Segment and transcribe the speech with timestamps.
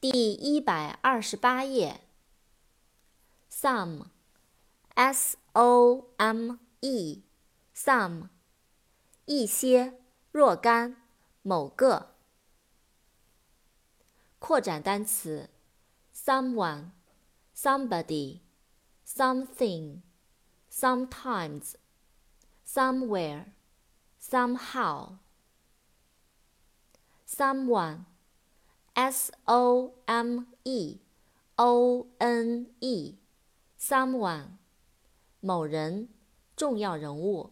[0.00, 2.02] 第一百二十八页。
[3.50, 3.88] some，s-o-m-e，some，
[9.24, 10.00] 一些，
[10.30, 11.02] 若干，
[11.42, 12.14] 某个。
[14.38, 15.50] 扩展单词
[16.14, 16.92] ：someone,
[17.56, 18.42] somebody,
[19.04, 20.02] something,
[20.70, 21.74] sometimes,
[22.64, 23.46] somewhere,
[24.22, 25.18] somehow,
[27.26, 28.04] someone。
[28.97, 30.99] someone, s o m e
[31.57, 33.15] o n e,
[33.79, 34.57] someone，
[35.39, 36.09] 某人，
[36.55, 37.51] 重要人物。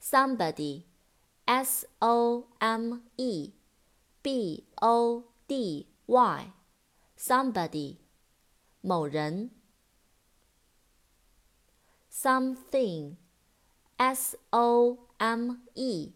[0.00, 0.84] somebody,
[1.46, 3.52] s o m e
[4.22, 6.52] b o d y,
[7.18, 7.96] somebody，
[8.80, 9.50] 某人。
[12.10, 13.16] something,
[13.98, 16.12] s o m e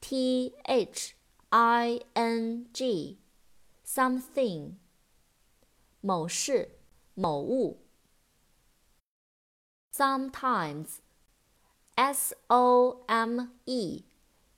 [0.00, 1.14] T H
[1.50, 4.74] I N G，something，
[6.00, 6.80] 某事、
[7.14, 7.86] 某物。
[9.92, 14.04] Sometimes，S O M E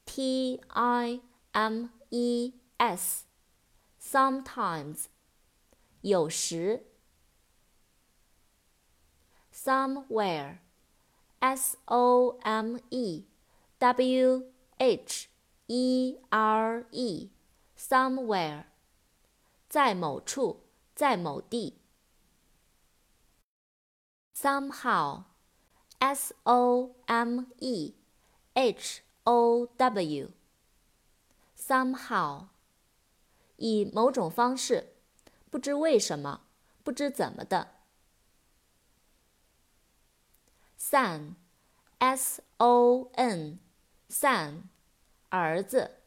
[0.06, 1.20] T I
[1.52, 5.04] M E S，sometimes，
[6.00, 6.86] 有时。
[9.52, 13.26] Somewhere，S O M E
[13.78, 15.28] W H。
[15.73, 17.31] e r e
[17.77, 18.65] somewhere，
[19.69, 21.79] 在某处，在某地。
[24.35, 27.95] somehow，s o m e
[28.53, 32.47] h o w，somehow，
[33.55, 34.97] 以某种方式，
[35.49, 36.41] 不知为什么，
[36.83, 37.75] 不知怎么的。
[40.77, 44.63] son，s o n，son。
[45.31, 45.99] 儿子。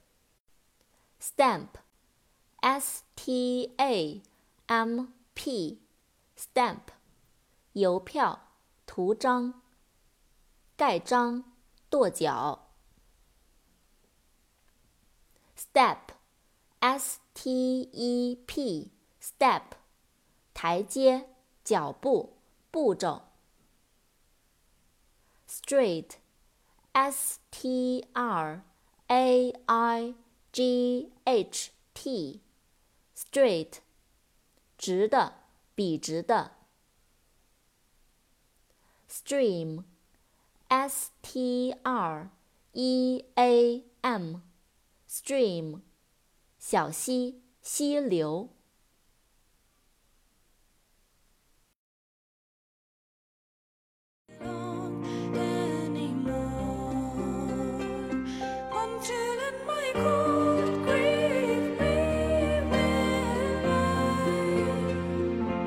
[1.19, 4.23] stamp，s t a
[4.67, 6.81] m p，stamp，
[7.73, 8.49] 邮票、
[8.85, 9.63] 图章、
[10.77, 11.43] 盖章、
[11.89, 12.69] 跺脚。
[15.57, 19.63] step，s t e p，step，
[20.53, 21.31] 台阶、
[21.65, 22.37] 脚步、
[22.71, 23.23] 步骤。
[25.49, 26.17] straight,
[26.93, 28.63] s t r。
[29.15, 30.15] A I
[30.51, 33.79] G H T，straight，
[34.77, 35.35] 直的，
[35.77, 36.57] 笔直的。
[39.09, 42.31] Stream，S T R
[42.73, 45.83] E A M，stream，
[46.59, 48.49] 小溪，溪流。